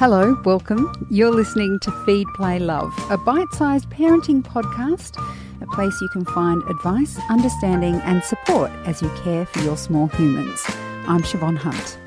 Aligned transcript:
Hello, 0.00 0.34
welcome. 0.46 0.90
You're 1.10 1.30
listening 1.30 1.78
to 1.80 1.90
Feed, 2.06 2.26
Play, 2.34 2.58
Love, 2.58 2.90
a 3.10 3.18
bite 3.18 3.52
sized 3.52 3.90
parenting 3.90 4.40
podcast, 4.40 5.22
a 5.60 5.66
place 5.74 6.00
you 6.00 6.08
can 6.08 6.24
find 6.24 6.62
advice, 6.70 7.18
understanding, 7.28 7.96
and 7.96 8.24
support 8.24 8.70
as 8.86 9.02
you 9.02 9.10
care 9.22 9.44
for 9.44 9.58
your 9.58 9.76
small 9.76 10.06
humans. 10.06 10.64
I'm 11.06 11.20
Siobhan 11.20 11.58
Hunt. 11.58 11.98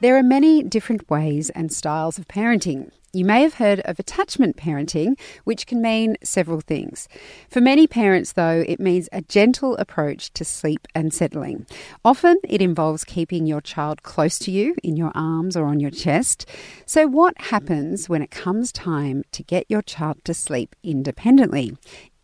There 0.00 0.16
are 0.16 0.22
many 0.22 0.62
different 0.62 1.10
ways 1.10 1.50
and 1.50 1.70
styles 1.70 2.16
of 2.16 2.26
parenting. 2.28 2.90
You 3.16 3.24
may 3.24 3.40
have 3.40 3.54
heard 3.54 3.80
of 3.86 3.98
attachment 3.98 4.58
parenting, 4.58 5.18
which 5.44 5.66
can 5.66 5.80
mean 5.80 6.18
several 6.22 6.60
things. 6.60 7.08
For 7.48 7.62
many 7.62 7.86
parents, 7.86 8.34
though, 8.34 8.62
it 8.68 8.78
means 8.78 9.08
a 9.10 9.22
gentle 9.22 9.74
approach 9.78 10.30
to 10.34 10.44
sleep 10.44 10.86
and 10.94 11.14
settling. 11.14 11.64
Often 12.04 12.40
it 12.46 12.60
involves 12.60 13.04
keeping 13.04 13.46
your 13.46 13.62
child 13.62 14.02
close 14.02 14.38
to 14.40 14.50
you 14.50 14.76
in 14.82 14.96
your 14.96 15.12
arms 15.14 15.56
or 15.56 15.64
on 15.64 15.80
your 15.80 15.90
chest. 15.90 16.44
So, 16.84 17.06
what 17.06 17.40
happens 17.40 18.06
when 18.06 18.20
it 18.20 18.30
comes 18.30 18.70
time 18.70 19.24
to 19.32 19.42
get 19.42 19.64
your 19.70 19.80
child 19.80 20.22
to 20.26 20.34
sleep 20.34 20.76
independently? 20.82 21.74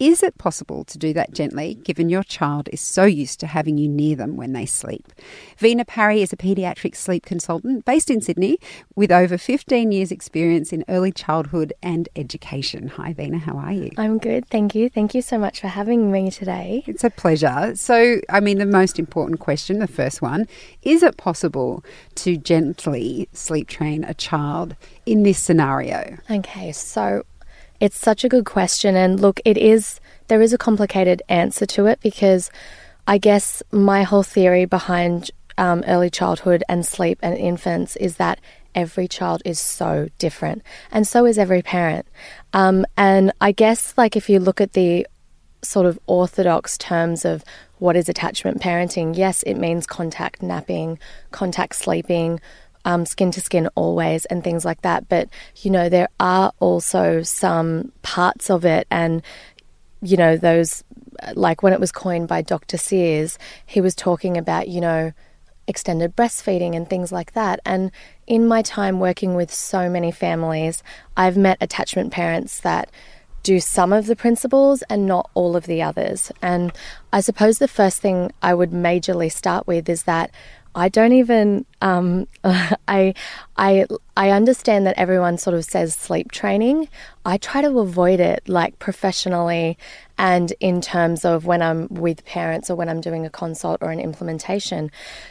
Is 0.03 0.21
it 0.21 0.37
possible 0.37 0.83
to 0.87 0.99
do 0.99 1.13
that 1.13 1.33
gently 1.33 1.75
given 1.75 2.09
your 2.09 2.25
child 2.25 2.69
is 2.73 2.81
so 2.81 3.05
used 3.05 3.39
to 3.39 3.47
having 3.47 3.79
you 3.79 3.89
near 3.89 4.17
them 4.17 4.37
when 4.37 4.53
they 4.53 4.67
sleep? 4.67 5.13
Vina 5.59 5.85
Parry 5.85 6.23
is 6.23 6.33
a 6.33 6.37
paediatric 6.37 6.97
sleep 6.97 7.25
consultant 7.25 7.85
based 7.85 8.11
in 8.11 8.21
Sydney 8.21 8.59
with 8.97 9.13
over 9.13 9.39
15 9.39 9.93
years' 9.93 10.11
experience 10.11 10.73
in 10.73 10.85
early 10.89 11.13
childhood 11.13 11.73
and 11.85 12.09
education. 12.17 12.89
Hi, 12.89 13.13
Vina, 13.13 13.39
how 13.39 13.57
are 13.57 13.71
you? 13.71 13.91
I'm 13.97 14.19
good, 14.19 14.49
thank 14.49 14.75
you. 14.75 14.91
Thank 14.91 15.15
you 15.15 15.23
so 15.23 15.39
much 15.39 15.61
for 15.61 15.69
having 15.69 16.11
me 16.11 16.33
today. 16.33 16.83
It's 16.89 17.05
a 17.05 17.11
pleasure. 17.11 17.77
So, 17.77 18.21
I 18.29 18.41
mean, 18.41 18.59
the 18.59 18.67
most 18.67 18.99
important 18.99 19.39
question, 19.39 19.79
the 19.79 19.87
first 19.87 20.21
one, 20.21 20.49
is 20.83 21.05
it 21.05 21.17
possible 21.17 21.85
to 22.17 22.37
gently 22.37 23.29
sleep 23.33 23.69
train 23.69 24.03
a 24.03 24.15
child 24.15 24.75
in 25.07 25.23
this 25.23 25.39
scenario? 25.39 26.19
Okay, 26.29 26.73
so 26.73 27.23
it's 27.83 27.99
such 27.99 28.23
a 28.23 28.29
good 28.29 28.45
question. 28.45 28.95
And 28.95 29.19
look, 29.19 29.41
it 29.45 29.59
is, 29.59 29.99
there 30.29 30.41
is 30.41 30.53
a 30.53 30.59
complicated 30.59 31.21
answer 31.29 31.67
to 31.67 31.87
it 31.87 31.99
because 32.01 32.49
I 33.09 33.19
guess 33.19 33.61
my 33.73 34.05
whole 34.05 34.23
theory 34.23 34.67
behind 34.67 35.33
um, 35.59 35.83
early 35.89 36.09
childhood 36.09 36.63
and 36.69 36.87
sleep 36.87 37.19
and 37.23 37.37
infants 37.37 37.97
is 37.97 38.19
that 38.19 38.39
every 38.77 39.09
child 39.09 39.43
is 39.45 39.59
so 39.59 40.09
different, 40.19 40.63
and 40.93 41.09
so 41.09 41.27
is 41.27 41.39
every 41.39 41.61
parent. 41.61 42.07
Um, 42.53 42.87
and 42.97 43.33
I 43.41 43.51
guess, 43.51 43.95
like, 43.99 44.15
if 44.17 44.31
you 44.31 44.39
look 44.39 44.61
at 44.61 44.75
the 44.75 45.05
sort 45.63 45.85
of 45.85 45.99
orthodox 46.07 46.79
terms 46.79 47.25
of 47.25 47.45
what 47.81 47.97
is 47.97 48.09
attachment 48.09 48.63
parenting, 48.63 49.17
yes, 49.17 49.43
it 49.43 49.55
means 49.55 49.87
contact 49.89 50.41
napping, 50.41 51.01
contact 51.33 51.75
sleeping, 51.75 52.41
um, 52.85 53.07
skin 53.07 53.31
to 53.33 53.41
skin 53.41 53.69
always 53.75 54.25
and 54.27 54.43
things 54.43 54.65
like 54.65 54.83
that. 54.83 55.09
But, 55.09 55.29
you 55.57 55.71
know, 55.71 55.89
there 55.89 56.09
are 56.21 56.53
also 56.61 57.23
some 57.23 57.93
parts 58.03 58.51
of 58.51 58.65
it 58.65 58.87
and, 58.91 59.23
you 60.01 60.17
know, 60.17 60.37
those, 60.37 60.85
like 61.35 61.63
when 61.63 61.73
it 61.73 61.81
was 61.81 61.93
coined 61.93 62.29
by 62.29 62.43
Dr. 62.43 62.77
Sears, 62.77 63.39
he 63.67 63.81
was 63.81 63.95
talking 63.95 64.37
about, 64.37 64.69
you 64.69 64.81
know, 64.81 65.13
extended 65.67 66.17
breastfeeding 66.17 66.75
and 66.75 66.89
things 66.89 67.13
like 67.13 67.33
that. 67.33 67.61
And 67.65 67.91
in 68.27 68.47
my 68.47 68.63
time 68.63 68.99
working 68.99 69.35
with 69.35 69.53
so 69.53 69.89
many 69.89 70.11
families, 70.11 70.83
I've 71.17 71.37
met 71.37 71.59
attachment 71.61 72.13
parents 72.13 72.61
that 72.61 72.91
do 73.43 73.59
some 73.59 73.93
of 73.93 74.07
the 74.07 74.17
principles 74.17 74.83
and 74.83 75.07
not 75.07 75.31
all 75.35 75.57
of 75.57 75.67
the 75.67 75.83
others. 75.83 76.31
And 76.41 76.73
I 77.13 77.21
suppose 77.21 77.59
the 77.59 77.69
first 77.69 78.01
thing 78.01 78.33
I 78.43 78.55
would 78.55 78.71
majorly 78.71 79.31
start 79.33 79.67
with 79.67 79.89
is 79.89 80.05
that 80.05 80.31
I 80.75 80.89
don't 80.89 81.13
even. 81.13 81.67
Um, 81.81 82.27
I, 82.45 83.15
I, 83.57 83.87
I 84.17 84.31
understand 84.31 84.87
that 84.87 84.99
everyone 84.99 85.39
sort 85.39 85.55
of 85.55 85.65
says 85.65 85.95
sleep 85.95 86.33
training. 86.33 86.89
I 87.25 87.37
try 87.39 87.61
to 87.63 87.79
avoid 87.79 88.21
it, 88.21 88.49
like 88.49 88.79
professionally, 88.79 89.79
and 90.19 90.53
in 90.61 90.81
terms 90.81 91.25
of 91.25 91.47
when 91.47 91.63
I'm 91.63 91.89
with 91.89 92.25
parents 92.25 92.71
or 92.71 92.77
when 92.77 92.89
I'm 92.89 93.01
doing 93.01 93.27
a 93.27 93.31
consult 93.31 93.79
or 93.83 93.91
an 93.91 94.01
implementation, 94.01 94.91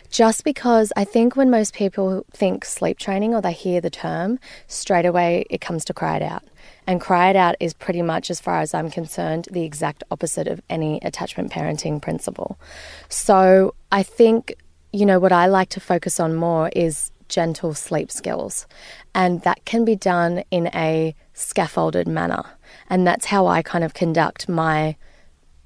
just 0.09 0.43
because 0.43 0.93
I 0.95 1.03
think 1.03 1.35
when 1.35 1.49
most 1.49 1.73
people 1.73 2.25
think 2.31 2.65
sleep 2.65 2.97
training 2.97 3.33
or 3.33 3.41
they 3.41 3.53
hear 3.53 3.81
the 3.81 3.89
term, 3.89 4.39
straight 4.67 5.05
away 5.05 5.45
it 5.49 5.61
comes 5.61 5.85
to 5.85 5.93
cry 5.93 6.17
it 6.17 6.23
out. 6.23 6.43
And 6.87 6.99
cry 6.99 7.29
it 7.29 7.35
out 7.35 7.55
is 7.59 7.73
pretty 7.73 8.01
much, 8.01 8.29
as 8.29 8.39
far 8.39 8.59
as 8.59 8.73
I'm 8.73 8.89
concerned, 8.89 9.47
the 9.51 9.63
exact 9.63 10.03
opposite 10.09 10.47
of 10.47 10.61
any 10.69 10.99
attachment 11.03 11.51
parenting 11.51 12.01
principle. 12.01 12.59
So 13.07 13.75
I 13.91 14.03
think 14.03 14.55
you 14.91 15.05
know, 15.05 15.19
what 15.19 15.31
I 15.31 15.47
like 15.47 15.69
to 15.69 15.79
focus 15.79 16.19
on 16.19 16.35
more 16.35 16.69
is 16.75 17.11
gentle 17.29 17.73
sleep 17.73 18.11
skills. 18.11 18.67
And 19.15 19.41
that 19.43 19.63
can 19.65 19.85
be 19.85 19.95
done 19.95 20.43
in 20.51 20.67
a 20.67 21.15
scaffolded 21.33 22.07
manner. 22.07 22.43
And 22.89 23.07
that's 23.07 23.25
how 23.25 23.47
I 23.47 23.61
kind 23.61 23.83
of 23.83 23.93
conduct 23.93 24.49
my 24.49 24.95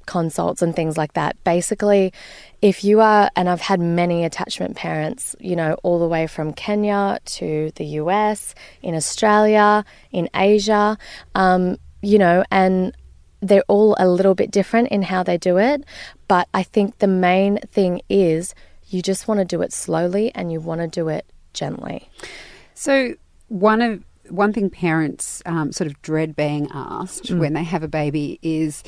consults 0.06 0.62
and 0.62 0.76
things 0.76 0.98
like 0.98 1.14
that. 1.14 1.44
Basically, 1.44 2.14
if 2.62 2.84
you 2.84 3.02
are, 3.02 3.30
and 3.36 3.50
I've 3.50 3.62
had 3.62 3.80
many 3.80 4.24
attachment 4.24 4.76
parents, 4.76 5.36
you 5.40 5.56
know, 5.56 5.78
all 5.84 6.00
the 6.00 6.08
way 6.08 6.28
from 6.28 6.54
Kenya 6.54 7.20
to 7.26 7.72
the 7.76 7.86
US, 8.02 8.54
in 8.82 8.96
Australia, 8.96 9.84
in 10.12 10.30
Asia, 10.36 10.98
um, 11.34 11.78
you 12.02 12.20
know, 12.20 12.44
and 12.52 12.96
they're 13.42 13.64
all 13.68 13.96
a 14.00 14.08
little 14.08 14.36
bit 14.36 14.52
different 14.52 14.90
in 14.90 15.02
how 15.02 15.24
they 15.24 15.38
do 15.38 15.58
it. 15.58 15.84
But 16.28 16.48
I 16.54 16.64
think 16.64 17.00
the 17.00 17.08
main 17.08 17.58
thing 17.72 18.02
is 18.10 18.54
you 18.88 19.02
just 19.02 19.28
want 19.28 19.40
to 19.40 19.46
do 19.46 19.62
it 19.62 19.74
slowly 19.74 20.32
and 20.36 20.52
you 20.52 20.60
want 20.60 20.82
to 20.82 20.88
do 20.88 21.08
it 21.08 21.26
gently. 21.54 22.10
So, 22.74 23.16
one 23.48 23.82
of 23.82 24.04
one 24.30 24.54
thing 24.54 24.70
parents 24.70 25.42
um, 25.46 25.72
sort 25.72 25.90
of 25.90 26.02
dread 26.02 26.36
being 26.36 26.68
asked 26.74 27.26
mm. 27.26 27.40
when 27.40 27.54
they 27.54 27.64
have 27.64 27.84
a 27.84 27.88
baby 27.88 28.40
is 28.42 28.84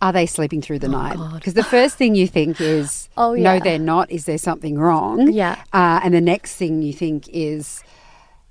are 0.00 0.12
they 0.12 0.26
sleeping 0.26 0.62
through 0.62 0.78
the 0.78 0.86
oh, 0.86 0.90
night? 0.90 1.34
Because 1.34 1.54
the 1.54 1.64
first 1.64 1.96
thing 1.96 2.14
you 2.14 2.26
think 2.26 2.60
is, 2.60 3.08
oh, 3.16 3.34
yeah. 3.34 3.54
no, 3.54 3.60
they're 3.60 3.78
not. 3.78 4.10
Is 4.10 4.26
there 4.26 4.38
something 4.38 4.78
wrong? 4.78 5.32
Yeah. 5.32 5.60
Uh, 5.72 6.00
and 6.02 6.14
the 6.14 6.20
next 6.20 6.54
thing 6.54 6.82
you 6.82 6.92
think 6.92 7.28
is, 7.32 7.82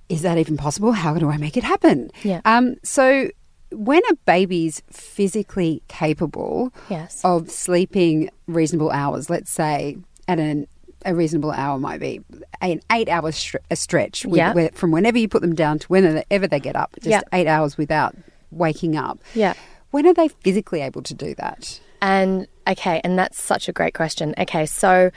is 0.10 0.22
that 0.24 0.38
even 0.38 0.58
possible? 0.58 0.92
How 0.92 1.16
do 1.16 1.30
I 1.30 1.38
make 1.38 1.56
it 1.58 1.64
happen? 1.64 2.12
Yeah. 2.24 2.42
Um, 2.46 2.76
so 2.84 3.30
when 3.72 4.02
a 4.10 4.16
baby's 4.26 4.82
physically 4.92 5.82
capable 5.88 6.74
yes. 6.90 7.22
of 7.24 7.50
sleeping 7.50 8.30
reasonable 8.48 8.92
hours, 8.92 9.30
let's 9.30 9.52
say 9.52 9.98
at 10.28 10.40
an 10.40 10.68
a 11.06 11.14
reasonable 11.14 11.52
hour 11.52 11.78
might 11.78 12.00
be 12.00 12.22
an 12.62 12.82
eight 12.92 13.08
hour 13.08 13.32
stre- 13.32 13.64
a 13.70 13.76
stretch 13.76 14.26
with, 14.26 14.38
yeah. 14.38 14.54
where, 14.54 14.70
from 14.74 14.92
whenever 14.92 15.18
you 15.18 15.28
put 15.28 15.42
them 15.42 15.56
down 15.56 15.80
to 15.80 15.88
whenever 15.88 16.48
they 16.48 16.60
get 16.60 16.76
up, 16.76 16.96
just 16.96 17.08
yeah. 17.08 17.22
eight 17.34 17.48
hours 17.48 17.78
without 17.78 18.16
waking 18.52 18.98
up. 18.98 19.20
Yeah. 19.34 19.54
When 19.92 20.06
are 20.06 20.14
they 20.14 20.28
physically 20.28 20.82
able 20.82 21.04
to 21.04 21.14
do 21.14 21.36
that? 21.36 21.80
And 22.02 22.48
okay, 22.68 23.02
and 23.04 23.18
that's 23.18 23.42
such 23.42 23.70
a 23.70 23.72
great 23.72 23.94
question. 23.94 24.34
Okay, 24.38 24.66
so 24.66 25.12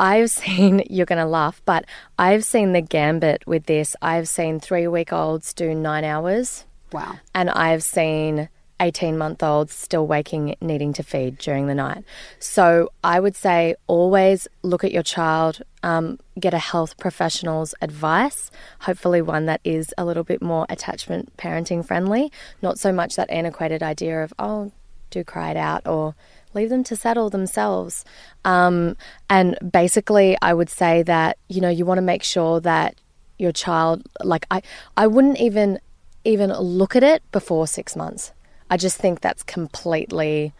I've 0.00 0.30
seen, 0.30 0.82
you're 0.88 1.06
going 1.06 1.18
to 1.18 1.26
laugh, 1.26 1.60
but 1.64 1.84
I've 2.18 2.44
seen 2.44 2.72
the 2.72 2.80
gambit 2.80 3.46
with 3.46 3.66
this. 3.66 3.96
I've 4.02 4.28
seen 4.28 4.60
three 4.60 4.86
week 4.86 5.12
olds 5.12 5.52
do 5.52 5.74
nine 5.74 6.04
hours. 6.04 6.64
Wow. 6.92 7.18
And 7.34 7.50
I've 7.50 7.82
seen 7.82 8.48
18 8.80 9.16
month 9.16 9.42
olds 9.42 9.72
still 9.72 10.06
waking, 10.06 10.56
needing 10.60 10.92
to 10.94 11.02
feed 11.02 11.38
during 11.38 11.66
the 11.66 11.74
night. 11.74 12.04
So 12.38 12.90
I 13.02 13.20
would 13.20 13.36
say 13.36 13.76
always 13.86 14.48
look 14.62 14.84
at 14.84 14.92
your 14.92 15.02
child, 15.02 15.62
um, 15.82 16.18
get 16.38 16.54
a 16.54 16.58
health 16.58 16.96
professional's 16.98 17.74
advice, 17.80 18.50
hopefully 18.80 19.22
one 19.22 19.46
that 19.46 19.60
is 19.64 19.94
a 19.96 20.04
little 20.04 20.24
bit 20.24 20.42
more 20.42 20.66
attachment 20.68 21.36
parenting 21.36 21.84
friendly, 21.84 22.32
not 22.62 22.78
so 22.78 22.92
much 22.92 23.16
that 23.16 23.30
antiquated 23.30 23.82
idea 23.82 24.22
of, 24.22 24.32
oh, 24.38 24.72
do 25.10 25.22
cry 25.22 25.50
it 25.50 25.56
out 25.56 25.86
or 25.86 26.14
leave 26.54 26.70
them 26.70 26.84
to 26.84 26.96
settle 26.96 27.30
themselves. 27.30 28.04
Um, 28.44 28.96
and 29.30 29.56
basically, 29.72 30.36
I 30.42 30.52
would 30.54 30.70
say 30.70 31.02
that, 31.04 31.38
you 31.48 31.60
know, 31.60 31.68
you 31.68 31.84
want 31.84 31.98
to 31.98 32.02
make 32.02 32.22
sure 32.22 32.60
that 32.60 32.96
your 33.38 33.52
child, 33.52 34.02
like, 34.22 34.46
I, 34.50 34.62
I 34.96 35.06
wouldn't 35.06 35.38
even 35.38 35.78
even 36.24 36.50
look 36.52 36.96
at 36.96 37.02
it 37.02 37.22
before 37.32 37.66
six 37.66 37.94
months. 37.94 38.32
I 38.70 38.76
just 38.76 38.96
think 38.96 39.20
that's 39.20 39.42
completely 39.42 40.52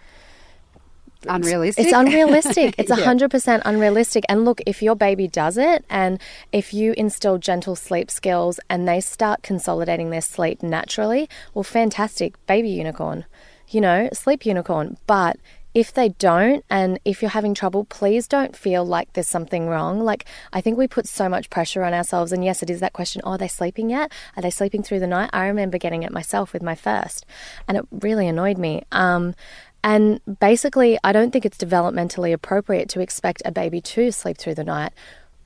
unrealistic. 1.27 1.85
It's 1.85 1.95
unrealistic. 1.95 2.75
It's 2.79 2.91
a 2.91 2.97
hundred 2.97 3.31
percent 3.31 3.63
unrealistic. 3.65 4.25
And 4.29 4.45
look, 4.45 4.61
if 4.67 4.83
your 4.83 4.95
baby 4.95 5.29
does 5.29 5.57
it, 5.57 5.85
and 5.89 6.21
if 6.53 6.75
you 6.75 6.95
instill 6.97 7.39
gentle 7.39 7.77
sleep 7.77 8.11
skills, 8.11 8.61
and 8.69 8.87
they 8.87 9.01
start 9.01 9.43
consolidating 9.43 10.11
their 10.11 10.21
sleep 10.21 10.63
naturally, 10.63 11.29
well, 11.53 11.63
fantastic, 11.63 12.35
baby 12.47 12.69
unicorn. 12.69 13.25
You 13.69 13.81
know, 13.81 14.09
sleep 14.13 14.45
unicorn. 14.45 14.99
But 15.07 15.39
if 15.75 15.93
they 15.93 16.11
don't, 16.11 16.65
and 16.71 17.01
if 17.05 17.21
you're 17.21 17.31
having 17.33 17.53
trouble, 17.53 17.85
please 17.85 18.29
don't 18.29 18.57
feel 18.57 18.85
like 18.87 19.13
there's 19.13 19.29
something 19.29 19.67
wrong. 19.69 20.01
Like, 20.01 20.25
I 20.53 20.61
think 20.61 20.79
we 20.79 20.87
put 20.87 21.09
so 21.09 21.29
much 21.29 21.51
pressure 21.51 21.83
on 21.83 21.93
ourselves. 21.93 22.33
And 22.33 22.45
yes, 22.45 22.63
it 22.63 22.71
is 22.71 22.79
that 22.81 22.93
question 22.93 23.21
oh, 23.25 23.33
are 23.33 23.39
they 23.39 23.49
sleeping 23.49 23.91
yet? 23.91 24.13
Are 24.37 24.43
they 24.43 24.51
sleeping 24.51 24.85
through 24.85 25.01
the 25.01 25.09
night? 25.09 25.31
I 25.33 25.47
remember 25.47 25.77
getting 25.77 26.05
it 26.05 26.13
myself 26.13 26.53
with 26.53 26.63
my 26.63 26.77
first, 26.77 27.27
and 27.67 27.77
it 27.77 27.87
really 27.91 28.29
annoyed 28.29 28.57
me. 28.57 28.85
Um, 28.93 29.35
and 29.83 30.21
basically, 30.39 30.97
I 31.05 31.13
don't 31.13 31.31
think 31.31 31.45
it's 31.45 31.59
developmentally 31.59 32.33
appropriate 32.33 32.89
to 32.91 33.01
expect 33.01 33.43
a 33.45 33.53
baby 33.53 33.81
to 33.83 34.13
sleep 34.13 34.39
through 34.39 34.55
the 34.55 34.65
night 34.65 34.93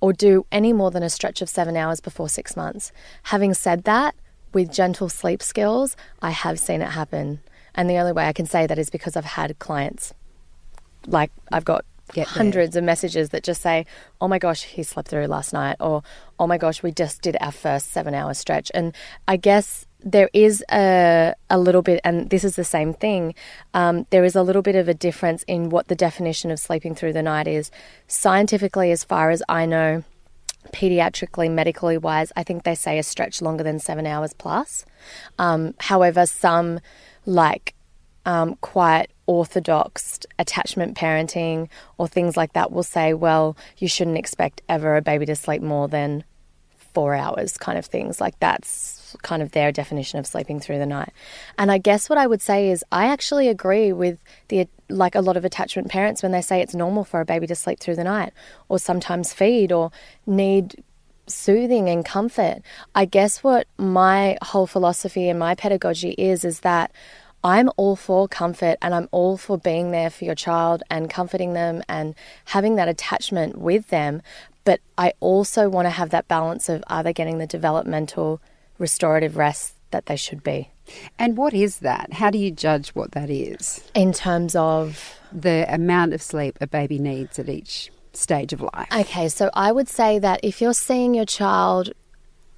or 0.00 0.12
do 0.12 0.46
any 0.52 0.72
more 0.72 0.90
than 0.90 1.02
a 1.02 1.10
stretch 1.10 1.42
of 1.42 1.48
seven 1.48 1.76
hours 1.76 2.00
before 2.00 2.28
six 2.28 2.56
months. 2.56 2.92
Having 3.24 3.54
said 3.54 3.84
that, 3.84 4.14
with 4.52 4.72
gentle 4.72 5.08
sleep 5.08 5.42
skills, 5.42 5.96
I 6.22 6.30
have 6.30 6.58
seen 6.58 6.82
it 6.82 6.90
happen. 6.90 7.40
And 7.74 7.88
the 7.88 7.96
only 7.96 8.12
way 8.12 8.26
I 8.26 8.32
can 8.32 8.46
say 8.46 8.66
that 8.66 8.78
is 8.78 8.90
because 8.90 9.16
I've 9.16 9.24
had 9.24 9.58
clients. 9.58 10.14
Like, 11.06 11.30
I've 11.52 11.64
got 11.64 11.84
Get 12.12 12.26
there. 12.26 12.34
hundreds 12.34 12.76
of 12.76 12.84
messages 12.84 13.30
that 13.30 13.42
just 13.42 13.60
say, 13.60 13.84
oh 14.20 14.28
my 14.28 14.38
gosh, 14.38 14.62
he 14.62 14.82
slept 14.82 15.08
through 15.08 15.26
last 15.26 15.52
night, 15.52 15.76
or 15.78 16.02
oh 16.38 16.46
my 16.46 16.58
gosh, 16.58 16.82
we 16.82 16.90
just 16.90 17.22
did 17.22 17.36
our 17.40 17.52
first 17.52 17.92
seven 17.92 18.14
hour 18.14 18.32
stretch. 18.34 18.70
And 18.74 18.94
I 19.26 19.36
guess 19.36 19.86
there 20.00 20.30
is 20.32 20.64
a, 20.70 21.34
a 21.50 21.58
little 21.58 21.82
bit, 21.82 22.00
and 22.04 22.30
this 22.30 22.44
is 22.44 22.56
the 22.56 22.64
same 22.64 22.94
thing, 22.94 23.34
um, 23.74 24.06
there 24.10 24.24
is 24.24 24.36
a 24.36 24.42
little 24.42 24.62
bit 24.62 24.76
of 24.76 24.88
a 24.88 24.94
difference 24.94 25.42
in 25.44 25.70
what 25.70 25.88
the 25.88 25.94
definition 25.94 26.50
of 26.50 26.58
sleeping 26.58 26.94
through 26.94 27.12
the 27.12 27.22
night 27.22 27.48
is. 27.48 27.70
Scientifically, 28.06 28.90
as 28.90 29.04
far 29.04 29.30
as 29.30 29.42
I 29.48 29.66
know, 29.66 30.04
pediatrically, 30.72 31.50
medically 31.50 31.98
wise, 31.98 32.32
I 32.36 32.42
think 32.42 32.62
they 32.62 32.74
say 32.74 32.98
a 32.98 33.02
stretch 33.02 33.42
longer 33.42 33.64
than 33.64 33.78
seven 33.78 34.06
hours 34.06 34.32
plus. 34.32 34.84
Um, 35.38 35.74
however, 35.78 36.26
some 36.26 36.80
like 37.26 37.74
um, 38.26 38.56
quite 38.60 39.10
orthodox 39.26 40.20
attachment 40.38 40.96
parenting 40.96 41.68
or 41.98 42.08
things 42.08 42.36
like 42.36 42.52
that 42.54 42.72
will 42.72 42.82
say, 42.82 43.14
well, 43.14 43.56
you 43.78 43.88
shouldn't 43.88 44.18
expect 44.18 44.62
ever 44.68 44.96
a 44.96 45.02
baby 45.02 45.26
to 45.26 45.36
sleep 45.36 45.62
more 45.62 45.88
than 45.88 46.24
four 46.94 47.14
hours, 47.14 47.56
kind 47.58 47.78
of 47.78 47.86
things. 47.86 48.20
Like 48.20 48.38
that's 48.40 49.16
kind 49.22 49.42
of 49.42 49.52
their 49.52 49.70
definition 49.70 50.18
of 50.18 50.26
sleeping 50.26 50.60
through 50.60 50.78
the 50.78 50.86
night. 50.86 51.12
And 51.58 51.70
I 51.70 51.78
guess 51.78 52.08
what 52.08 52.18
I 52.18 52.26
would 52.26 52.42
say 52.42 52.70
is 52.70 52.84
I 52.90 53.06
actually 53.06 53.48
agree 53.48 53.92
with 53.92 54.18
the 54.48 54.66
like 54.88 55.14
a 55.14 55.20
lot 55.20 55.36
of 55.36 55.44
attachment 55.44 55.88
parents 55.88 56.22
when 56.22 56.32
they 56.32 56.40
say 56.40 56.60
it's 56.60 56.74
normal 56.74 57.04
for 57.04 57.20
a 57.20 57.24
baby 57.24 57.46
to 57.46 57.54
sleep 57.54 57.78
through 57.78 57.96
the 57.96 58.04
night 58.04 58.32
or 58.68 58.78
sometimes 58.78 59.34
feed 59.34 59.70
or 59.70 59.90
need 60.26 60.82
soothing 61.26 61.88
and 61.88 62.04
comfort. 62.04 62.62
I 62.94 63.04
guess 63.04 63.44
what 63.44 63.66
my 63.76 64.38
whole 64.42 64.66
philosophy 64.66 65.28
and 65.28 65.38
my 65.38 65.54
pedagogy 65.54 66.12
is 66.12 66.44
is 66.44 66.60
that 66.60 66.90
I'm 67.44 67.70
all 67.76 67.96
for 67.96 68.28
comfort 68.28 68.78
and 68.82 68.94
I'm 68.94 69.08
all 69.10 69.36
for 69.36 69.58
being 69.58 69.90
there 69.90 70.10
for 70.10 70.24
your 70.24 70.34
child 70.34 70.82
and 70.90 71.08
comforting 71.08 71.52
them 71.52 71.82
and 71.88 72.14
having 72.46 72.76
that 72.76 72.88
attachment 72.88 73.58
with 73.58 73.88
them. 73.88 74.22
But 74.64 74.80
I 74.96 75.14
also 75.20 75.68
want 75.68 75.86
to 75.86 75.90
have 75.90 76.10
that 76.10 76.28
balance 76.28 76.68
of 76.68 76.82
are 76.88 77.02
they 77.02 77.12
getting 77.12 77.38
the 77.38 77.46
developmental 77.46 78.40
restorative 78.78 79.36
rest 79.36 79.74
that 79.90 80.06
they 80.06 80.16
should 80.16 80.42
be? 80.42 80.70
And 81.18 81.36
what 81.36 81.54
is 81.54 81.78
that? 81.78 82.12
How 82.14 82.30
do 82.30 82.38
you 82.38 82.50
judge 82.50 82.90
what 82.90 83.12
that 83.12 83.30
is? 83.30 83.82
In 83.94 84.12
terms 84.12 84.56
of 84.56 85.14
The 85.32 85.66
amount 85.68 86.14
of 86.14 86.22
sleep 86.22 86.56
a 86.60 86.66
baby 86.66 86.98
needs 86.98 87.38
at 87.38 87.48
each 87.48 87.90
stage 88.14 88.52
of 88.52 88.62
life. 88.62 88.88
Okay, 88.94 89.28
so 89.28 89.50
I 89.54 89.72
would 89.72 89.88
say 89.88 90.18
that 90.18 90.40
if 90.42 90.60
you're 90.60 90.74
seeing 90.74 91.14
your 91.14 91.26
child 91.26 91.92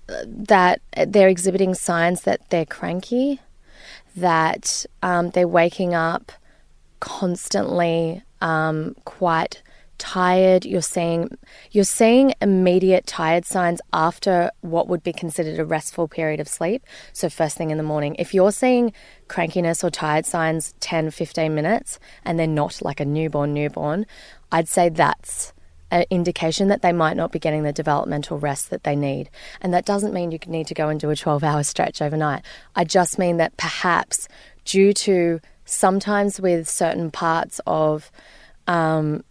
uh, 0.08 0.24
that 0.26 0.80
they're 1.08 1.28
exhibiting 1.28 1.74
signs 1.74 2.22
that 2.22 2.48
they're 2.50 2.66
cranky, 2.66 3.40
that 4.16 4.86
um, 5.02 5.30
they're 5.30 5.48
waking 5.48 5.94
up 5.94 6.32
constantly 7.00 8.22
um, 8.40 8.94
quite 9.04 9.62
tired. 9.98 10.64
You're 10.64 10.82
seeing 10.82 11.36
you're 11.70 11.84
seeing 11.84 12.34
immediate 12.40 13.06
tired 13.06 13.44
signs 13.44 13.80
after 13.92 14.50
what 14.62 14.88
would 14.88 15.02
be 15.02 15.12
considered 15.12 15.58
a 15.58 15.64
restful 15.64 16.08
period 16.08 16.40
of 16.40 16.48
sleep. 16.48 16.84
So 17.12 17.28
first 17.28 17.56
thing 17.56 17.70
in 17.70 17.76
the 17.76 17.84
morning 17.84 18.16
if 18.18 18.34
you're 18.34 18.52
seeing 18.52 18.92
crankiness 19.28 19.84
or 19.84 19.90
tired 19.90 20.26
signs 20.26 20.74
10 20.80 21.10
15 21.12 21.54
minutes 21.54 21.98
and 22.24 22.38
they're 22.38 22.46
not 22.46 22.82
like 22.82 22.98
a 22.98 23.04
newborn 23.04 23.54
newborn 23.54 24.04
i'd 24.50 24.66
say 24.68 24.88
that's 24.88 25.52
an 25.90 26.04
indication 26.10 26.68
that 26.68 26.82
they 26.82 26.92
might 26.92 27.16
not 27.16 27.32
be 27.32 27.38
getting 27.38 27.62
the 27.62 27.72
developmental 27.72 28.38
rest 28.38 28.70
that 28.70 28.84
they 28.84 28.94
need. 28.94 29.30
And 29.60 29.74
that 29.74 29.84
doesn't 29.84 30.14
mean 30.14 30.30
you 30.30 30.38
need 30.46 30.66
to 30.68 30.74
go 30.74 30.88
and 30.88 31.00
do 31.00 31.10
a 31.10 31.16
12 31.16 31.42
hour 31.42 31.62
stretch 31.62 32.00
overnight. 32.00 32.42
I 32.76 32.84
just 32.84 33.18
mean 33.18 33.38
that 33.38 33.56
perhaps 33.56 34.28
due 34.64 34.92
to 34.92 35.40
sometimes 35.64 36.40
with 36.40 36.68
certain 36.68 37.10
parts 37.10 37.60
of, 37.66 38.10
um, 38.66 39.24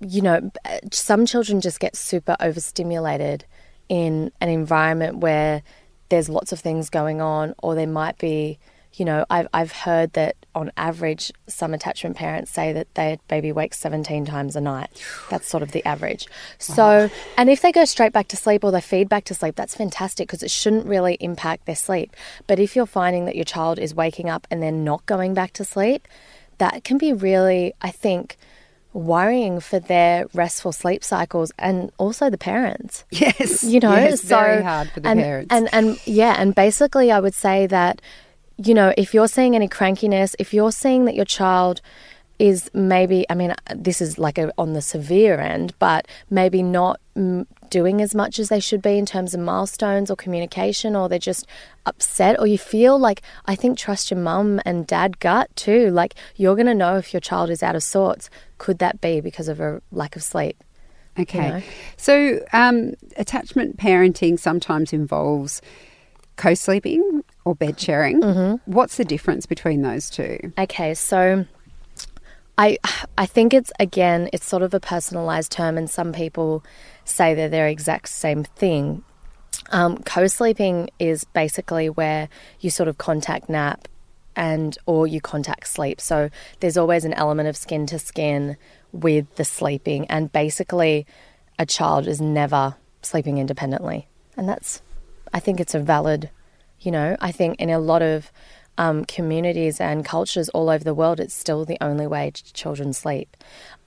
you 0.00 0.22
know, 0.22 0.50
some 0.92 1.26
children 1.26 1.60
just 1.60 1.80
get 1.80 1.96
super 1.96 2.36
overstimulated 2.40 3.44
in 3.88 4.32
an 4.40 4.48
environment 4.48 5.18
where 5.18 5.62
there's 6.08 6.28
lots 6.28 6.52
of 6.52 6.60
things 6.60 6.90
going 6.90 7.20
on, 7.20 7.54
or 7.62 7.74
there 7.74 7.86
might 7.86 8.18
be 8.18 8.58
you 8.96 9.04
know, 9.04 9.26
I've, 9.28 9.46
I've 9.52 9.72
heard 9.72 10.14
that 10.14 10.36
on 10.54 10.72
average, 10.76 11.30
some 11.46 11.74
attachment 11.74 12.16
parents 12.16 12.50
say 12.50 12.72
that 12.72 12.92
their 12.94 13.18
baby 13.28 13.52
wakes 13.52 13.78
17 13.78 14.24
times 14.24 14.56
a 14.56 14.60
night. 14.60 14.88
That's 15.28 15.46
sort 15.46 15.62
of 15.62 15.72
the 15.72 15.84
average. 15.84 16.26
So, 16.58 17.10
and 17.36 17.50
if 17.50 17.60
they 17.60 17.72
go 17.72 17.84
straight 17.84 18.12
back 18.12 18.28
to 18.28 18.36
sleep 18.36 18.64
or 18.64 18.70
they 18.72 18.80
feed 18.80 19.08
back 19.08 19.24
to 19.24 19.34
sleep, 19.34 19.54
that's 19.54 19.74
fantastic 19.74 20.28
because 20.28 20.42
it 20.42 20.50
shouldn't 20.50 20.86
really 20.86 21.18
impact 21.20 21.66
their 21.66 21.76
sleep. 21.76 22.16
But 22.46 22.58
if 22.58 22.74
you're 22.74 22.86
finding 22.86 23.26
that 23.26 23.36
your 23.36 23.44
child 23.44 23.78
is 23.78 23.94
waking 23.94 24.30
up 24.30 24.46
and 24.50 24.62
they're 24.62 24.72
not 24.72 25.04
going 25.04 25.34
back 25.34 25.52
to 25.54 25.64
sleep, 25.64 26.08
that 26.56 26.82
can 26.84 26.96
be 26.96 27.12
really, 27.12 27.74
I 27.82 27.90
think, 27.90 28.38
worrying 28.94 29.60
for 29.60 29.78
their 29.78 30.26
restful 30.32 30.72
sleep 30.72 31.04
cycles 31.04 31.52
and 31.58 31.92
also 31.98 32.30
the 32.30 32.38
parents. 32.38 33.04
Yes. 33.10 33.62
You 33.62 33.80
know, 33.80 33.94
yes, 33.94 34.22
so 34.22 34.28
very 34.28 34.62
hard 34.62 34.88
for 34.90 35.00
the 35.00 35.08
and, 35.08 35.20
parents. 35.20 35.54
And 35.54 35.68
and 35.72 36.06
yeah, 36.06 36.34
and 36.38 36.54
basically 36.54 37.12
I 37.12 37.20
would 37.20 37.34
say 37.34 37.66
that 37.66 38.00
you 38.58 38.74
know, 38.74 38.92
if 38.96 39.12
you're 39.12 39.28
seeing 39.28 39.54
any 39.54 39.68
crankiness, 39.68 40.34
if 40.38 40.54
you're 40.54 40.72
seeing 40.72 41.04
that 41.04 41.14
your 41.14 41.24
child 41.24 41.80
is 42.38 42.70
maybe, 42.74 43.24
I 43.30 43.34
mean, 43.34 43.54
this 43.74 44.00
is 44.00 44.18
like 44.18 44.38
a, 44.38 44.52
on 44.58 44.74
the 44.74 44.82
severe 44.82 45.38
end, 45.40 45.74
but 45.78 46.06
maybe 46.28 46.62
not 46.62 47.00
mm, 47.16 47.46
doing 47.70 48.02
as 48.02 48.14
much 48.14 48.38
as 48.38 48.48
they 48.48 48.60
should 48.60 48.82
be 48.82 48.98
in 48.98 49.06
terms 49.06 49.34
of 49.34 49.40
milestones 49.40 50.10
or 50.10 50.16
communication, 50.16 50.94
or 50.94 51.08
they're 51.08 51.18
just 51.18 51.46
upset, 51.86 52.38
or 52.38 52.46
you 52.46 52.58
feel 52.58 52.98
like, 52.98 53.22
I 53.46 53.54
think 53.54 53.78
trust 53.78 54.10
your 54.10 54.20
mum 54.20 54.60
and 54.66 54.86
dad 54.86 55.18
gut 55.18 55.54
too. 55.56 55.90
Like, 55.90 56.14
you're 56.36 56.56
going 56.56 56.66
to 56.66 56.74
know 56.74 56.96
if 56.96 57.12
your 57.12 57.20
child 57.20 57.50
is 57.50 57.62
out 57.62 57.76
of 57.76 57.82
sorts. 57.82 58.28
Could 58.58 58.78
that 58.78 59.00
be 59.00 59.20
because 59.20 59.48
of 59.48 59.60
a 59.60 59.80
lack 59.90 60.16
of 60.16 60.22
sleep? 60.22 60.62
Okay. 61.18 61.48
know? 61.48 61.62
So, 61.96 62.44
um, 62.52 62.94
attachment 63.16 63.78
parenting 63.78 64.38
sometimes 64.38 64.92
involves 64.92 65.62
co 66.36 66.52
sleeping 66.52 67.22
or 67.46 67.54
bed 67.54 67.80
sharing. 67.80 68.20
Mm-hmm. 68.20 68.70
What's 68.70 68.96
the 68.96 69.04
difference 69.04 69.46
between 69.46 69.82
those 69.82 70.10
two? 70.10 70.52
Okay, 70.58 70.92
so 70.94 71.46
I 72.58 72.76
I 73.16 73.24
think 73.24 73.54
it's 73.54 73.72
again 73.80 74.28
it's 74.32 74.44
sort 74.44 74.62
of 74.62 74.74
a 74.74 74.80
personalized 74.80 75.52
term, 75.52 75.78
and 75.78 75.88
some 75.88 76.12
people 76.12 76.64
say 77.04 77.34
they're 77.34 77.48
their 77.48 77.68
exact 77.68 78.08
same 78.08 78.44
thing. 78.44 79.04
Um, 79.70 79.98
co-sleeping 79.98 80.90
is 80.98 81.24
basically 81.24 81.88
where 81.88 82.28
you 82.60 82.68
sort 82.68 82.88
of 82.88 82.98
contact 82.98 83.48
nap 83.48 83.88
and 84.34 84.76
or 84.86 85.06
you 85.06 85.20
contact 85.20 85.68
sleep. 85.68 86.00
So 86.00 86.28
there's 86.60 86.76
always 86.76 87.04
an 87.04 87.14
element 87.14 87.48
of 87.48 87.56
skin 87.56 87.86
to 87.86 87.98
skin 87.98 88.56
with 88.90 89.32
the 89.36 89.44
sleeping, 89.44 90.04
and 90.06 90.32
basically 90.32 91.06
a 91.60 91.64
child 91.64 92.08
is 92.08 92.20
never 92.20 92.74
sleeping 93.02 93.38
independently, 93.38 94.08
and 94.36 94.48
that's 94.48 94.82
I 95.32 95.38
think 95.38 95.60
it's 95.60 95.76
a 95.76 95.80
valid 95.80 96.28
you 96.80 96.90
know, 96.90 97.16
I 97.20 97.32
think 97.32 97.60
in 97.60 97.70
a 97.70 97.78
lot 97.78 98.02
of 98.02 98.30
um, 98.78 99.04
communities 99.04 99.80
and 99.80 100.04
cultures 100.04 100.48
all 100.50 100.68
over 100.68 100.84
the 100.84 100.94
world, 100.94 101.20
it's 101.20 101.34
still 101.34 101.64
the 101.64 101.78
only 101.80 102.06
way 102.06 102.30
children 102.34 102.92
sleep. 102.92 103.36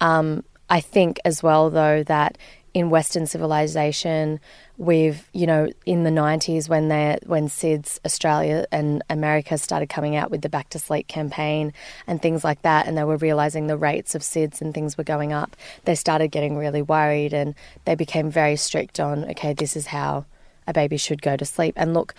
Um, 0.01 0.43
I 0.69 0.79
think 0.79 1.19
as 1.25 1.41
well, 1.41 1.69
though, 1.69 2.03
that 2.03 2.37
in 2.73 2.89
Western 2.89 3.25
civilization, 3.25 4.39
we've 4.77 5.27
you 5.33 5.47
know 5.47 5.69
in 5.85 6.03
the 6.03 6.09
'90s 6.09 6.69
when 6.69 6.87
they 6.87 7.17
when 7.25 7.47
SIDS 7.47 7.99
Australia 8.05 8.65
and 8.71 9.01
America 9.09 9.57
started 9.57 9.89
coming 9.89 10.15
out 10.15 10.29
with 10.29 10.41
the 10.41 10.49
Back 10.49 10.69
to 10.69 10.79
Sleep 10.79 11.07
campaign 11.07 11.73
and 12.05 12.21
things 12.21 12.43
like 12.43 12.61
that, 12.61 12.87
and 12.87 12.97
they 12.97 13.03
were 13.03 13.17
realizing 13.17 13.67
the 13.67 13.77
rates 13.77 14.15
of 14.15 14.21
SIDS 14.21 14.61
and 14.61 14.73
things 14.73 14.97
were 14.97 15.03
going 15.03 15.33
up. 15.33 15.55
They 15.85 15.95
started 15.95 16.29
getting 16.29 16.57
really 16.57 16.81
worried, 16.81 17.33
and 17.33 17.55
they 17.85 17.95
became 17.95 18.29
very 18.29 18.55
strict 18.55 18.99
on 18.99 19.25
okay, 19.31 19.53
this 19.53 19.75
is 19.75 19.87
how 19.87 20.25
a 20.67 20.73
baby 20.73 20.97
should 20.97 21.21
go 21.21 21.35
to 21.35 21.45
sleep. 21.45 21.73
And 21.75 21.93
look, 21.93 22.13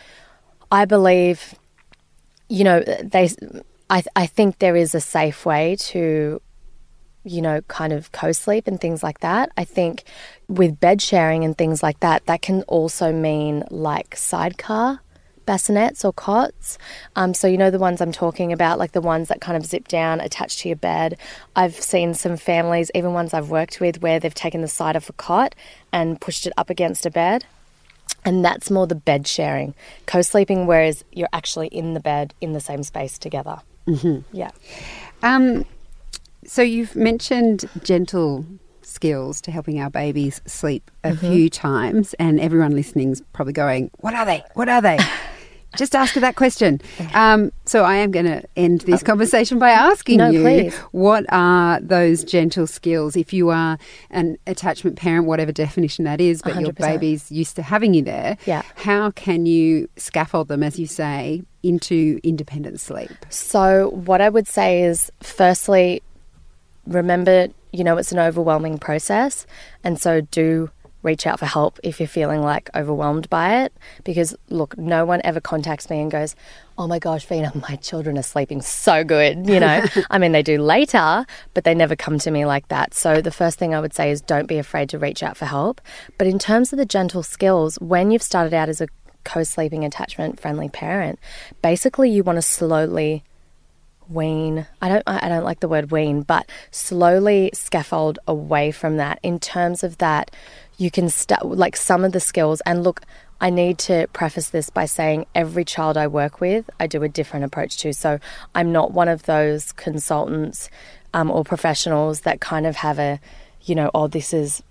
I 0.70 0.84
believe, 0.84 1.54
you 2.48 2.64
know, 2.64 2.80
they. 2.80 3.30
I 3.88 4.02
I 4.14 4.26
think 4.26 4.58
there 4.58 4.76
is 4.76 4.94
a 4.94 5.00
safe 5.00 5.44
way 5.44 5.76
to, 5.90 6.40
you 7.24 7.42
know, 7.42 7.60
kind 7.62 7.92
of 7.92 8.12
co-sleep 8.12 8.68
and 8.68 8.80
things 8.80 9.02
like 9.02 9.20
that. 9.20 9.50
I 9.56 9.64
think 9.64 10.04
with 10.48 10.78
bed 10.78 11.02
sharing 11.02 11.44
and 11.44 11.58
things 11.58 11.82
like 11.82 12.00
that, 12.00 12.26
that 12.26 12.42
can 12.42 12.62
also 12.62 13.12
mean 13.12 13.64
like 13.70 14.16
sidecar 14.16 15.00
bassinets 15.50 16.04
or 16.04 16.12
cots. 16.12 16.78
Um, 17.16 17.34
so 17.34 17.48
you 17.48 17.58
know 17.58 17.70
the 17.70 17.78
ones 17.78 18.00
I'm 18.00 18.12
talking 18.12 18.52
about, 18.52 18.78
like 18.78 18.92
the 18.92 19.00
ones 19.00 19.28
that 19.28 19.40
kind 19.40 19.56
of 19.56 19.66
zip 19.66 19.88
down, 19.88 20.20
attached 20.20 20.60
to 20.60 20.68
your 20.68 20.76
bed. 20.76 21.18
I've 21.56 21.74
seen 21.74 22.14
some 22.14 22.36
families, 22.36 22.90
even 22.94 23.12
ones 23.12 23.34
I've 23.34 23.50
worked 23.50 23.80
with, 23.80 24.00
where 24.00 24.20
they've 24.20 24.32
taken 24.32 24.60
the 24.60 24.68
side 24.68 24.94
of 24.94 25.08
a 25.08 25.12
cot 25.12 25.56
and 25.92 26.20
pushed 26.20 26.46
it 26.46 26.52
up 26.56 26.70
against 26.70 27.04
a 27.04 27.10
bed. 27.10 27.46
And 28.24 28.44
that's 28.44 28.70
more 28.70 28.86
the 28.86 28.94
bed 28.94 29.26
sharing. 29.26 29.74
Co 30.06 30.22
sleeping, 30.22 30.66
whereas 30.66 31.04
you're 31.12 31.28
actually 31.32 31.68
in 31.68 31.94
the 31.94 32.00
bed 32.00 32.34
in 32.40 32.52
the 32.52 32.60
same 32.60 32.82
space 32.82 33.18
together. 33.18 33.60
Mm-hmm. 33.86 34.36
Yeah. 34.36 34.50
Um, 35.22 35.64
so 36.44 36.62
you've 36.62 36.96
mentioned 36.96 37.68
gentle 37.82 38.44
skills 38.82 39.40
to 39.42 39.50
helping 39.50 39.80
our 39.80 39.90
babies 39.90 40.40
sleep 40.46 40.90
a 41.04 41.10
mm-hmm. 41.10 41.32
few 41.32 41.50
times, 41.50 42.14
and 42.14 42.40
everyone 42.40 42.72
listening's 42.72 43.22
probably 43.32 43.52
going, 43.52 43.90
"What 43.98 44.14
are 44.14 44.26
they? 44.26 44.42
What 44.54 44.68
are 44.68 44.82
they?" 44.82 44.98
Just 45.76 45.94
ask 45.94 46.14
her 46.14 46.20
that 46.20 46.36
question. 46.36 46.80
Um, 47.14 47.52
so 47.64 47.84
I 47.84 47.96
am 47.96 48.10
going 48.10 48.26
to 48.26 48.42
end 48.56 48.80
this 48.82 49.02
conversation 49.02 49.58
by 49.58 49.70
asking 49.70 50.18
no, 50.18 50.30
you, 50.30 50.42
please. 50.42 50.76
what 50.90 51.24
are 51.28 51.80
those 51.80 52.24
gentle 52.24 52.66
skills? 52.66 53.16
If 53.16 53.32
you 53.32 53.50
are 53.50 53.78
an 54.10 54.36
attachment 54.46 54.96
parent, 54.96 55.26
whatever 55.26 55.52
definition 55.52 56.04
that 56.06 56.20
is, 56.20 56.42
but 56.42 56.54
100%. 56.54 56.62
your 56.62 56.72
baby's 56.72 57.30
used 57.30 57.56
to 57.56 57.62
having 57.62 57.94
you 57.94 58.02
there, 58.02 58.36
yeah. 58.46 58.62
how 58.74 59.12
can 59.12 59.46
you 59.46 59.88
scaffold 59.96 60.48
them, 60.48 60.62
as 60.62 60.78
you 60.78 60.86
say, 60.86 61.42
into 61.62 62.18
independent 62.24 62.80
sleep? 62.80 63.10
So 63.28 63.90
what 63.90 64.20
I 64.20 64.28
would 64.28 64.48
say 64.48 64.82
is, 64.82 65.10
firstly, 65.20 66.02
remember, 66.86 67.48
you 67.72 67.84
know, 67.84 67.96
it's 67.96 68.12
an 68.12 68.18
overwhelming 68.18 68.78
process, 68.78 69.46
and 69.84 70.00
so 70.00 70.20
do 70.20 70.70
reach 71.02 71.26
out 71.26 71.38
for 71.38 71.46
help 71.46 71.78
if 71.82 72.00
you're 72.00 72.06
feeling 72.06 72.42
like 72.42 72.70
overwhelmed 72.74 73.28
by 73.30 73.62
it. 73.64 73.72
Because 74.04 74.34
look, 74.48 74.76
no 74.76 75.04
one 75.04 75.20
ever 75.24 75.40
contacts 75.40 75.88
me 75.90 76.00
and 76.00 76.10
goes, 76.10 76.34
Oh 76.78 76.86
my 76.86 76.98
gosh, 76.98 77.26
Vina, 77.26 77.52
my 77.68 77.76
children 77.76 78.18
are 78.18 78.22
sleeping 78.22 78.62
so 78.62 79.04
good. 79.04 79.46
You 79.46 79.60
know, 79.60 79.84
I 80.10 80.18
mean, 80.18 80.32
they 80.32 80.42
do 80.42 80.60
later, 80.60 81.26
but 81.54 81.64
they 81.64 81.74
never 81.74 81.96
come 81.96 82.18
to 82.18 82.30
me 82.30 82.44
like 82.44 82.68
that. 82.68 82.94
So 82.94 83.20
the 83.20 83.30
first 83.30 83.58
thing 83.58 83.74
I 83.74 83.80
would 83.80 83.94
say 83.94 84.10
is 84.10 84.20
don't 84.20 84.46
be 84.46 84.58
afraid 84.58 84.88
to 84.90 84.98
reach 84.98 85.22
out 85.22 85.36
for 85.36 85.46
help. 85.46 85.80
But 86.18 86.26
in 86.26 86.38
terms 86.38 86.72
of 86.72 86.78
the 86.78 86.86
gentle 86.86 87.22
skills, 87.22 87.76
when 87.80 88.10
you've 88.10 88.22
started 88.22 88.54
out 88.54 88.68
as 88.68 88.80
a 88.80 88.88
co 89.24 89.42
sleeping 89.42 89.84
attachment 89.84 90.40
friendly 90.40 90.68
parent, 90.68 91.18
basically 91.62 92.10
you 92.10 92.22
want 92.22 92.36
to 92.36 92.42
slowly 92.42 93.24
wean. 94.10 94.66
I 94.82 94.88
don't 94.88 95.02
I 95.06 95.28
don't 95.28 95.44
like 95.44 95.60
the 95.60 95.68
word 95.68 95.90
wean, 95.90 96.22
but 96.22 96.48
slowly 96.70 97.50
scaffold 97.54 98.18
away 98.26 98.72
from 98.72 98.96
that 98.96 99.20
in 99.22 99.38
terms 99.38 99.84
of 99.84 99.98
that 99.98 100.30
you 100.80 100.90
can 100.90 101.10
start 101.10 101.44
like 101.44 101.76
some 101.76 102.04
of 102.04 102.12
the 102.12 102.20
skills 102.20 102.62
and 102.62 102.82
look 102.82 103.02
I 103.42 103.50
need 103.50 103.78
to 103.78 104.06
preface 104.12 104.50
this 104.50 104.68
by 104.68 104.84
saying 104.84 105.26
every 105.34 105.64
child 105.64 105.96
I 105.96 106.06
work 106.08 106.40
with, 106.42 106.68
I 106.78 106.86
do 106.86 107.02
a 107.02 107.08
different 107.08 107.46
approach 107.46 107.78
to. 107.78 107.94
So 107.94 108.18
I'm 108.54 108.70
not 108.70 108.92
one 108.92 109.08
of 109.08 109.22
those 109.22 109.72
consultants 109.72 110.68
um, 111.14 111.30
or 111.30 111.42
professionals 111.42 112.20
that 112.20 112.40
kind 112.40 112.66
of 112.66 112.76
have 112.76 112.98
a, 112.98 113.18
you 113.62 113.74
know, 113.74 113.90
oh, 113.94 114.08
this 114.08 114.34
is 114.34 114.62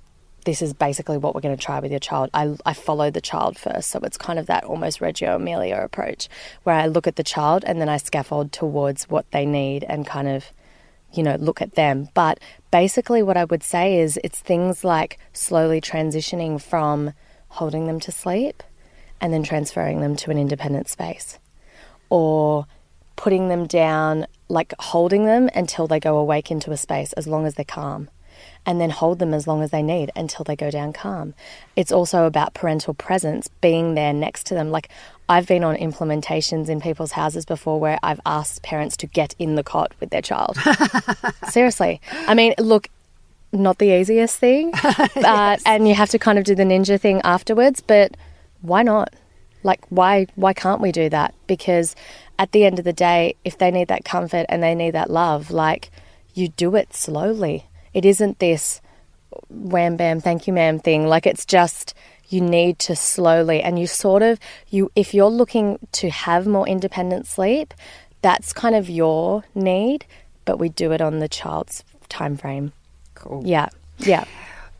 this 0.45 0.61
is 0.61 0.73
basically 0.73 1.17
what 1.17 1.35
we're 1.35 1.41
going 1.41 1.55
to 1.55 1.61
try 1.61 1.79
with 1.79 1.91
your 1.91 1.99
child. 1.99 2.29
I, 2.33 2.55
I 2.65 2.73
follow 2.73 3.11
the 3.11 3.21
child 3.21 3.57
first. 3.57 3.89
So 3.89 3.99
it's 4.03 4.17
kind 4.17 4.39
of 4.39 4.45
that 4.45 4.63
almost 4.63 5.01
Reggio 5.01 5.35
Emilia 5.35 5.75
approach 5.75 6.29
where 6.63 6.75
I 6.75 6.87
look 6.87 7.07
at 7.07 7.17
the 7.17 7.23
child 7.23 7.63
and 7.67 7.81
then 7.81 7.89
I 7.89 7.97
scaffold 7.97 8.51
towards 8.51 9.09
what 9.09 9.29
they 9.31 9.45
need 9.45 9.83
and 9.83 10.07
kind 10.07 10.27
of, 10.27 10.51
you 11.13 11.23
know, 11.23 11.35
look 11.35 11.61
at 11.61 11.75
them. 11.75 12.09
But 12.13 12.39
basically, 12.71 13.21
what 13.23 13.37
I 13.37 13.45
would 13.45 13.63
say 13.63 13.99
is 13.99 14.19
it's 14.23 14.39
things 14.39 14.83
like 14.83 15.19
slowly 15.33 15.81
transitioning 15.81 16.61
from 16.61 17.13
holding 17.49 17.87
them 17.87 17.99
to 18.01 18.11
sleep 18.11 18.63
and 19.21 19.33
then 19.33 19.43
transferring 19.43 20.01
them 20.01 20.15
to 20.17 20.31
an 20.31 20.37
independent 20.37 20.87
space 20.87 21.39
or 22.09 22.65
putting 23.15 23.49
them 23.49 23.67
down, 23.67 24.25
like 24.47 24.73
holding 24.79 25.25
them 25.25 25.49
until 25.53 25.87
they 25.87 25.99
go 25.99 26.17
awake 26.17 26.51
into 26.51 26.71
a 26.71 26.77
space 26.77 27.11
as 27.13 27.27
long 27.27 27.45
as 27.45 27.55
they're 27.55 27.65
calm 27.65 28.09
and 28.65 28.79
then 28.79 28.89
hold 28.89 29.19
them 29.19 29.33
as 29.33 29.47
long 29.47 29.61
as 29.61 29.71
they 29.71 29.81
need 29.81 30.11
until 30.15 30.43
they 30.43 30.55
go 30.55 30.71
down 30.71 30.93
calm. 30.93 31.33
It's 31.75 31.91
also 31.91 32.25
about 32.25 32.53
parental 32.53 32.93
presence, 32.93 33.49
being 33.61 33.95
there 33.95 34.13
next 34.13 34.45
to 34.47 34.53
them. 34.53 34.71
Like 34.71 34.89
I've 35.29 35.45
been 35.45 35.63
on 35.63 35.75
implementations 35.75 36.69
in 36.69 36.81
people's 36.81 37.12
houses 37.12 37.45
before 37.45 37.79
where 37.79 38.00
I've 38.01 38.19
asked 38.25 38.63
parents 38.63 38.98
to 38.98 39.07
get 39.07 39.36
in 39.38 39.53
the 39.53 39.63
cot 39.63 39.93
with 40.00 40.09
their 40.09 40.24
child. 40.24 40.57
Seriously. 41.50 42.01
I 42.27 42.33
mean, 42.33 42.55
look, 42.57 42.89
not 43.51 43.77
the 43.77 43.95
easiest 43.95 44.39
thing, 44.39 44.74
uh, 44.83 45.57
and 45.65 45.88
you 45.88 45.93
have 45.93 46.09
to 46.09 46.19
kind 46.19 46.38
of 46.38 46.45
do 46.45 46.55
the 46.55 46.63
ninja 46.63 47.00
thing 47.00 47.21
afterwards, 47.24 47.79
but 47.79 48.17
why 48.62 48.83
not? 48.83 49.13
Like 49.62 49.86
why 49.89 50.25
why 50.36 50.53
can't 50.53 50.81
we 50.81 50.91
do 50.91 51.09
that? 51.09 51.33
Because 51.45 51.95
at 52.38 52.51
the 52.51 52.65
end 52.65 52.79
of 52.79 52.86
the 52.86 52.93
day, 52.93 53.36
if 53.43 53.57
they 53.57 53.71
need 53.71 53.89
that 53.89 54.05
comfort 54.05 54.45
and 54.50 54.63
they 54.63 54.74
need 54.74 54.91
that 54.91 55.09
love, 55.09 55.51
like 55.51 55.91
you 56.33 56.48
do 56.50 56.75
it 56.75 56.93
slowly. 56.93 57.65
It 57.93 58.05
isn't 58.05 58.39
this 58.39 58.81
wham 59.50 59.98
bam, 59.98 60.21
thank 60.21 60.48
you, 60.48 60.53
ma'am 60.53 60.79
thing. 60.79 61.07
Like 61.07 61.27
it's 61.27 61.45
just 61.45 61.93
you 62.29 62.41
need 62.41 62.79
to 62.79 62.95
slowly 62.95 63.62
and 63.62 63.79
you 63.79 63.88
sort 63.88 64.21
of 64.21 64.39
you 64.69 64.91
if 64.95 65.13
you're 65.13 65.29
looking 65.29 65.79
to 65.93 66.09
have 66.09 66.48
more 66.48 66.67
independent 66.67 67.27
sleep, 67.27 67.74
that's 68.21 68.53
kind 68.53 68.75
of 68.75 68.89
your 68.89 69.43
need, 69.55 70.05
but 70.45 70.57
we 70.57 70.69
do 70.69 70.91
it 70.91 71.01
on 71.01 71.19
the 71.19 71.27
child's 71.27 71.83
time 72.07 72.38
frame. 72.38 72.71
Cool. 73.15 73.43
Yeah. 73.45 73.69
Yeah. 73.98 74.25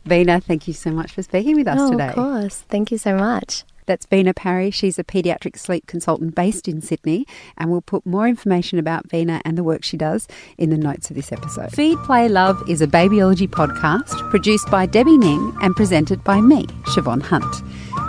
Vina, 0.04 0.40
thank 0.40 0.66
you 0.66 0.74
so 0.74 0.90
much 0.90 1.12
for 1.12 1.22
speaking 1.22 1.56
with 1.56 1.68
us 1.68 1.78
oh, 1.78 1.90
today. 1.90 2.08
Of 2.08 2.14
course. 2.14 2.64
Thank 2.68 2.90
you 2.90 2.98
so 2.98 3.14
much. 3.16 3.64
That's 3.90 4.06
Vina 4.06 4.32
Parry. 4.32 4.70
She's 4.70 5.00
a 5.00 5.04
paediatric 5.04 5.58
sleep 5.58 5.88
consultant 5.88 6.36
based 6.36 6.68
in 6.68 6.80
Sydney, 6.80 7.26
and 7.58 7.72
we'll 7.72 7.80
put 7.80 8.06
more 8.06 8.28
information 8.28 8.78
about 8.78 9.10
Vina 9.10 9.42
and 9.44 9.58
the 9.58 9.64
work 9.64 9.82
she 9.82 9.96
does 9.96 10.28
in 10.56 10.70
the 10.70 10.78
notes 10.78 11.10
of 11.10 11.16
this 11.16 11.32
episode. 11.32 11.72
Feed, 11.72 11.98
Play, 12.04 12.28
Love 12.28 12.62
is 12.70 12.80
a 12.80 12.86
babyology 12.86 13.48
podcast 13.48 14.30
produced 14.30 14.70
by 14.70 14.86
Debbie 14.86 15.18
Ning 15.18 15.52
and 15.60 15.74
presented 15.74 16.22
by 16.22 16.40
me, 16.40 16.66
Siobhan 16.84 17.20
Hunt. 17.20 17.52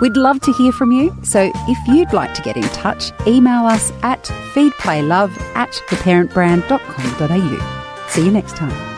We'd 0.00 0.16
love 0.16 0.40
to 0.42 0.52
hear 0.52 0.70
from 0.70 0.92
you, 0.92 1.12
so 1.24 1.50
if 1.52 1.88
you'd 1.88 2.12
like 2.12 2.32
to 2.34 2.42
get 2.42 2.56
in 2.56 2.62
touch, 2.62 3.10
email 3.26 3.66
us 3.66 3.90
at 4.04 4.22
feedplaylove 4.54 5.36
at 5.56 5.72
theparentbrand.com.au. 5.88 8.08
See 8.08 8.24
you 8.24 8.30
next 8.30 8.54
time. 8.54 8.91